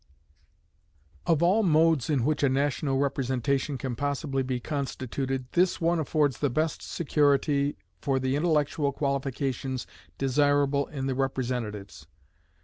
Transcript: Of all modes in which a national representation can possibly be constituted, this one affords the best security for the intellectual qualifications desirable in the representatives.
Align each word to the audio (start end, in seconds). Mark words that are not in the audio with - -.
Of 1.27 1.43
all 1.43 1.61
modes 1.61 2.09
in 2.09 2.25
which 2.25 2.41
a 2.41 2.49
national 2.49 2.97
representation 2.97 3.77
can 3.77 3.95
possibly 3.95 4.41
be 4.41 4.59
constituted, 4.59 5.51
this 5.51 5.79
one 5.79 5.99
affords 5.99 6.39
the 6.39 6.49
best 6.49 6.81
security 6.81 7.77
for 7.99 8.17
the 8.19 8.35
intellectual 8.35 8.91
qualifications 8.93 9.85
desirable 10.17 10.87
in 10.87 11.05
the 11.05 11.13
representatives. 11.13 12.07